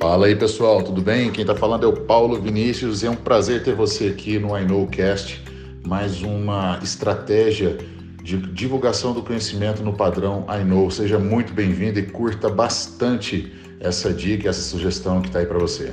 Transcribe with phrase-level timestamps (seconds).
[0.00, 1.30] Fala aí pessoal, tudo bem?
[1.30, 4.56] Quem está falando é o Paulo Vinícius e é um prazer ter você aqui no
[4.58, 5.44] I Cast,
[5.86, 7.76] mais uma estratégia
[8.24, 10.90] de divulgação do conhecimento no padrão I.
[10.90, 15.92] Seja muito bem-vindo e curta bastante essa dica, essa sugestão que está aí para você.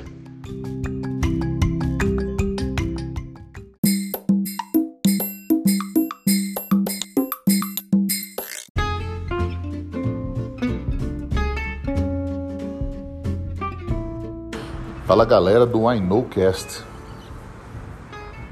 [15.07, 16.83] Fala galera do I Know Cast.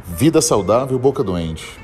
[0.08, 1.78] Vida saudável, boca doente.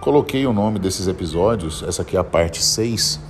[0.00, 3.20] Coloquei o nome desses episódios, essa aqui é a parte 6,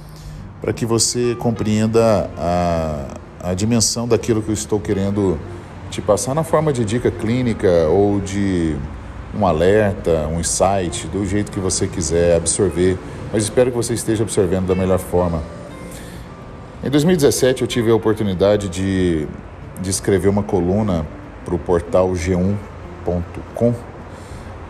[0.63, 5.39] para que você compreenda a, a dimensão daquilo que eu estou querendo
[5.91, 8.75] te passar na forma de dica clínica ou de
[9.39, 12.99] um alerta, um insight, do jeito que você quiser absorver,
[13.31, 15.43] mas espero que você esteja absorvendo da melhor forma.
[16.83, 19.29] Em 2017 eu tive a oportunidade de
[19.81, 21.07] de escrever uma coluna
[21.45, 23.75] para o portal g1.com.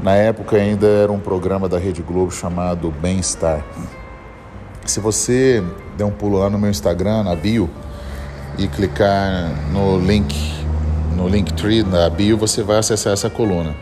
[0.03, 3.65] Na época ainda era um programa da Rede Globo chamado Bem-Estar.
[4.85, 5.63] Se você
[5.97, 7.71] der um pulo lá no meu Instagram, na bio,
[8.59, 10.35] e clicar no link,
[11.17, 13.75] no Linktree, na bio, você vai acessar essa coluna.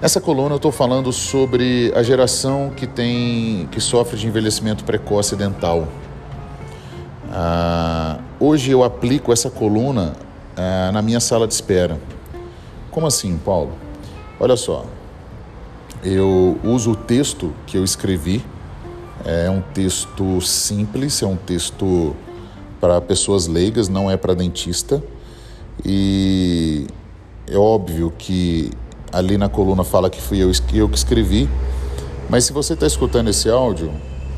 [0.00, 5.36] Nessa coluna eu estou falando sobre a geração que tem, que sofre de envelhecimento precoce
[5.36, 5.88] dental.
[7.32, 10.12] Ah, hoje eu aplico essa coluna
[10.56, 11.98] ah, na minha sala de espera.
[12.90, 13.72] Como assim, Paulo?
[14.38, 14.84] Olha só,
[16.04, 18.44] eu uso o texto que eu escrevi,
[19.24, 22.14] é um texto simples, é um texto
[22.80, 25.02] para pessoas leigas, não é para dentista.
[25.84, 26.86] E
[27.48, 28.70] é óbvio que
[29.10, 31.48] ali na coluna fala que fui eu, eu que escrevi,
[32.28, 33.90] mas se você está escutando esse áudio,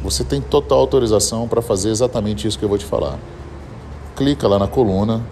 [0.03, 3.19] você tem total autorização para fazer exatamente isso que eu vou te falar.
[4.17, 5.23] Clica lá na coluna,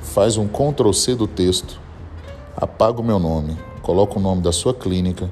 [0.00, 1.78] faz um Ctrl C do texto,
[2.56, 5.30] apaga o meu nome, coloca o nome da sua clínica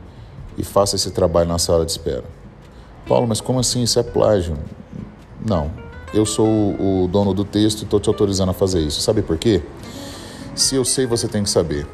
[0.59, 2.25] e faça esse trabalho na sala de espera.
[3.09, 3.83] Paulo, mas como assim?
[3.83, 4.59] Isso é plágio?
[5.43, 5.71] Não.
[6.13, 9.01] Eu sou o dono do texto e estou te autorizando a fazer isso.
[9.01, 9.63] Sabe por quê?
[10.55, 11.87] Se eu sei, você tem que saber.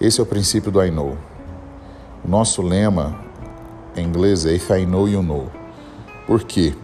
[0.00, 1.16] Esse é o princípio do I know.
[2.24, 3.16] O nosso lema
[3.96, 5.48] em inglês é If I Know, You Know.
[6.26, 6.74] Por quê?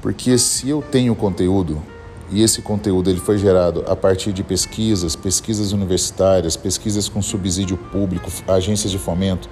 [0.00, 1.82] Porque se eu tenho conteúdo
[2.30, 7.76] e esse conteúdo ele foi gerado a partir de pesquisas, pesquisas universitárias, pesquisas com subsídio
[7.76, 9.48] público, agências de fomento,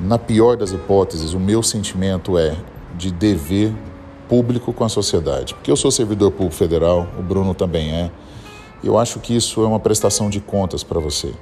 [0.00, 2.56] na pior das hipóteses, o meu sentimento é
[2.96, 3.74] de dever
[4.28, 5.54] público com a sociedade.
[5.54, 8.10] Porque eu sou servidor público federal, o Bruno também é.
[8.84, 11.32] Eu acho que isso é uma prestação de contas para você.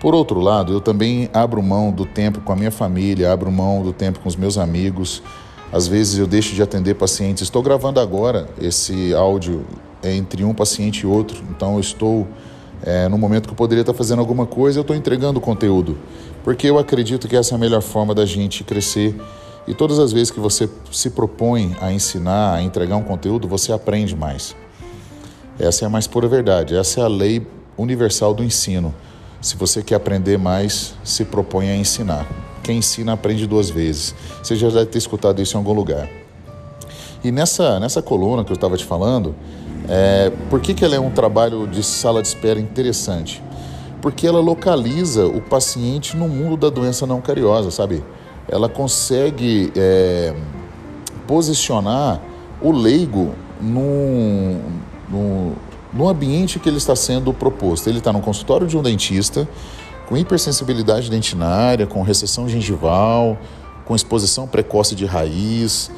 [0.00, 3.82] Por outro lado, eu também abro mão do tempo com a minha família, abro mão
[3.82, 5.22] do tempo com os meus amigos.
[5.72, 7.42] Às vezes eu deixo de atender pacientes.
[7.42, 9.64] Estou gravando agora esse áudio
[10.02, 12.26] entre um paciente e outro, então eu estou
[12.82, 15.98] é, no momento que eu poderia estar fazendo alguma coisa, eu estou entregando conteúdo,
[16.44, 19.14] porque eu acredito que essa é a melhor forma da gente crescer.
[19.66, 23.72] E todas as vezes que você se propõe a ensinar, a entregar um conteúdo, você
[23.72, 24.56] aprende mais.
[25.58, 27.46] Essa é a mais pura verdade, essa é a lei
[27.76, 28.94] universal do ensino.
[29.42, 32.26] Se você quer aprender mais, se propõe a ensinar.
[32.62, 34.14] Quem ensina aprende duas vezes.
[34.42, 36.08] Você já deve ter escutado isso em algum lugar.
[37.22, 39.34] E nessa, nessa coluna que eu estava te falando,
[39.88, 43.42] é, por que, que ela é um trabalho de sala de espera interessante?
[44.00, 48.04] Porque ela localiza o paciente no mundo da doença não cariosa, sabe?
[48.48, 50.34] Ela consegue é,
[51.26, 52.20] posicionar
[52.60, 54.60] o leigo num,
[55.08, 55.52] num,
[55.92, 57.88] no ambiente que ele está sendo proposto.
[57.88, 59.48] Ele está no consultório de um dentista,
[60.08, 63.38] com hipersensibilidade dentinária, com recessão gengival,
[63.84, 65.90] com exposição precoce de raiz.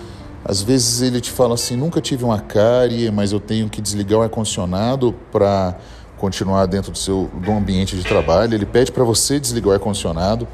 [0.45, 4.19] Às vezes ele te fala assim: nunca tive uma cárie, mas eu tenho que desligar
[4.19, 5.77] o ar-condicionado para
[6.19, 8.53] continuar dentro do seu do ambiente de trabalho.
[8.53, 10.49] Ele pede para você desligar o ar-condicionado.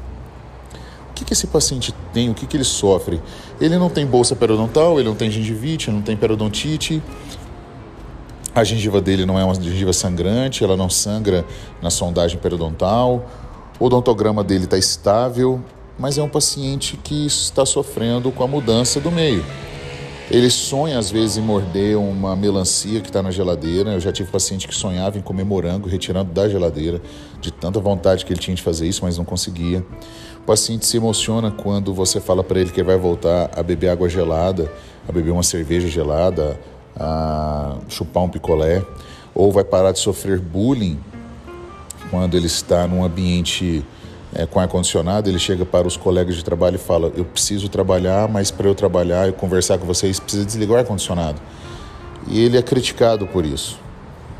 [1.09, 2.29] O que, que esse paciente tem?
[2.29, 3.19] O que, que ele sofre?
[3.59, 7.01] Ele não tem bolsa periodontal, ele não tem gengivite, não tem periodontite,
[8.57, 11.45] a gengiva dele não é uma gengiva sangrante, ela não sangra
[11.79, 13.23] na sondagem periodontal.
[13.79, 15.61] O odontograma dele está estável,
[15.99, 19.45] mas é um paciente que está sofrendo com a mudança do meio.
[20.31, 23.91] Ele sonha às vezes em morder uma melancia que está na geladeira.
[23.91, 26.99] Eu já tive paciente que sonhava em comer morango retirando da geladeira,
[27.39, 29.85] de tanta vontade que ele tinha de fazer isso, mas não conseguia.
[30.39, 34.09] O paciente se emociona quando você fala para ele que vai voltar a beber água
[34.09, 34.71] gelada,
[35.07, 36.59] a beber uma cerveja gelada,
[36.99, 38.83] a chupar um picolé,
[39.35, 40.99] ou vai parar de sofrer bullying
[42.09, 43.85] quando ele está num ambiente
[44.33, 48.27] é, com ar-condicionado, ele chega para os colegas de trabalho e fala: Eu preciso trabalhar,
[48.27, 51.41] mas para eu trabalhar e conversar com vocês, precisa desligar o ar-condicionado.
[52.27, 53.79] e ele é criticado por isso.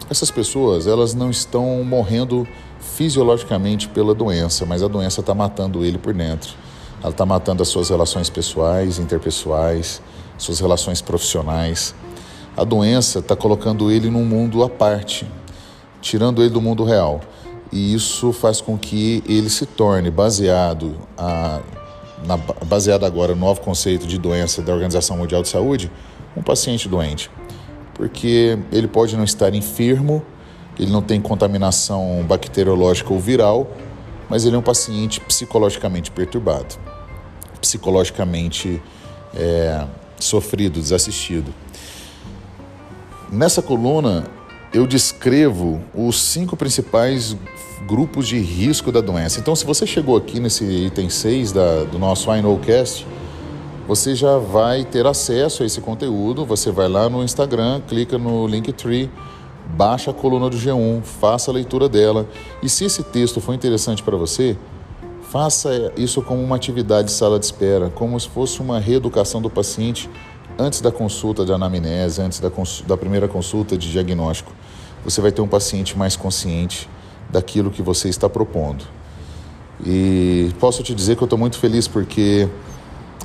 [0.10, 2.48] Essas pessoas, elas não estão morrendo
[2.80, 6.54] fisiologicamente pela doença, mas a doença está matando ele por dentro.
[7.02, 10.02] Ela está matando as suas relações pessoais, interpessoais,
[10.38, 11.94] suas relações profissionais.
[12.56, 15.28] A doença está colocando ele num mundo à parte,
[16.02, 17.22] tirando ele do mundo real.
[17.72, 21.60] E isso faz com que ele se torne baseado, a,
[22.26, 25.92] na, baseado agora no novo conceito de doença da Organização Mundial de Saúde,
[26.36, 27.30] um paciente doente.
[27.94, 30.24] Porque ele pode não estar enfermo,
[30.80, 33.68] ele não tem contaminação bacteriológica ou viral,
[34.30, 36.76] mas ele é um paciente psicologicamente perturbado,
[37.60, 38.82] psicologicamente
[39.34, 39.86] é,
[40.20, 41.54] sofrido, desassistido.
[43.32, 44.26] Nessa coluna,
[44.74, 47.36] eu descrevo os cinco principais
[47.88, 49.40] grupos de risco da doença.
[49.40, 52.42] Então, se você chegou aqui nesse item 6 da, do nosso I
[53.88, 56.46] você já vai ter acesso a esse conteúdo.
[56.46, 59.10] Você vai lá no Instagram, clica no Linktree,
[59.66, 62.28] baixa a coluna do G1, faça a leitura dela.
[62.62, 64.58] E se esse texto for interessante para você,
[65.22, 69.50] faça isso como uma atividade de sala de espera, como se fosse uma reeducação do
[69.50, 70.10] paciente
[70.58, 72.52] antes da consulta de anamnese, antes da,
[72.88, 74.52] da primeira consulta de diagnóstico.
[75.04, 76.90] Você vai ter um paciente mais consciente
[77.30, 78.84] daquilo que você está propondo.
[79.86, 82.50] E posso te dizer que eu estou muito feliz porque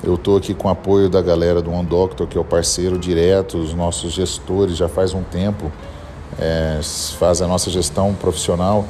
[0.05, 2.99] eu estou aqui com o apoio da galera do One Doctor, que é o parceiro
[2.99, 5.73] direto, os nossos gestores já faz um tempo,
[6.38, 6.81] é,
[7.19, 8.84] faz a nossa gestão profissional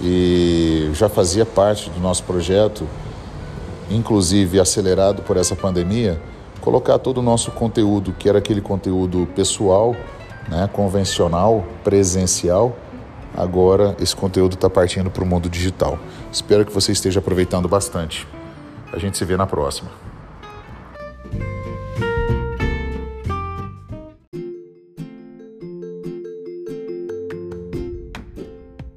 [0.00, 2.86] e já fazia parte do nosso projeto,
[3.90, 6.20] inclusive acelerado por essa pandemia,
[6.68, 9.96] colocar todo o nosso conteúdo, que era aquele conteúdo pessoal,
[10.50, 12.76] né, convencional, presencial,
[13.34, 15.98] agora esse conteúdo está partindo para o mundo digital.
[16.30, 18.28] Espero que você esteja aproveitando bastante.
[18.92, 19.90] A gente se vê na próxima.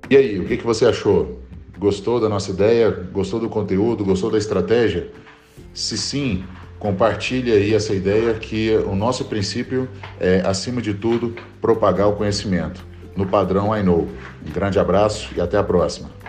[0.09, 1.39] E aí, o que, que você achou?
[1.79, 2.91] Gostou da nossa ideia?
[3.13, 4.03] Gostou do conteúdo?
[4.03, 5.09] Gostou da estratégia?
[5.73, 6.43] Se sim,
[6.81, 9.87] compartilhe aí essa ideia que o nosso princípio
[10.19, 12.83] é, acima de tudo, propagar o conhecimento
[13.15, 14.09] no padrão I Know.
[14.45, 16.20] Um grande abraço e até a próxima.